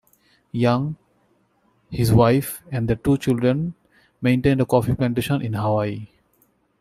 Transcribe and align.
Young, 0.51 0.95
his 1.91 2.11
wife 2.11 2.63
and 2.71 2.87
their 2.89 2.95
two 2.95 3.19
children 3.19 3.75
maintained 4.19 4.59
a 4.59 4.65
coffee 4.65 4.95
plantation 4.95 5.43
in 5.43 5.53
Hawaii. 5.53 6.07